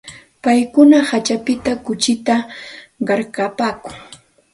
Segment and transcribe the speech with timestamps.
[0.43, 2.35] Paykuna kaćhapita kuchita
[3.07, 3.95] qarqupaakun.